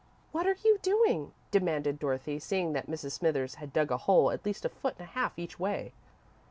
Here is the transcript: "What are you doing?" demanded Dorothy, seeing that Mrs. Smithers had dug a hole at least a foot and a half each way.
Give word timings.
"What 0.31 0.47
are 0.47 0.55
you 0.65 0.79
doing?" 0.81 1.31
demanded 1.51 1.99
Dorothy, 1.99 2.39
seeing 2.39 2.73
that 2.73 2.87
Mrs. 2.89 3.11
Smithers 3.11 3.53
had 3.61 3.71
dug 3.71 3.91
a 3.91 3.97
hole 3.97 4.31
at 4.31 4.43
least 4.47 4.65
a 4.65 4.69
foot 4.69 4.95
and 4.97 5.07
a 5.07 5.11
half 5.11 5.37
each 5.37 5.59
way. 5.59 5.93